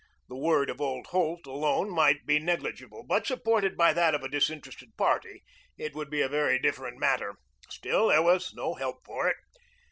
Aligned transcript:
The 0.29 0.35
word 0.35 0.71
of 0.71 0.81
old 0.81 1.05
Holt 1.11 1.45
alone 1.45 1.91
might 1.91 2.25
be 2.25 2.39
negligible, 2.39 3.03
but 3.03 3.27
supported 3.27 3.77
by 3.77 3.93
that 3.93 4.15
of 4.15 4.23
a 4.23 4.27
disinterested 4.29 4.97
party 4.97 5.43
it 5.77 5.93
would 5.93 6.09
be 6.09 6.21
a 6.23 6.27
very 6.27 6.57
different 6.57 6.97
matter. 6.97 7.35
Still, 7.69 8.07
there 8.07 8.23
was 8.23 8.51
no 8.51 8.73
help 8.73 9.05
for 9.05 9.27
it. 9.29 9.37